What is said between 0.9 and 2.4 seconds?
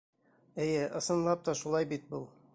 ысынлап та шулай бит был.